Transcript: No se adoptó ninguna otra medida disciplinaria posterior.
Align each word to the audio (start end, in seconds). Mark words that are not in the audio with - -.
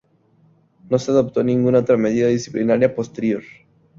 No 0.89 0.97
se 0.97 1.11
adoptó 1.11 1.43
ninguna 1.43 1.77
otra 1.77 1.95
medida 1.95 2.25
disciplinaria 2.27 2.95
posterior. 2.95 3.43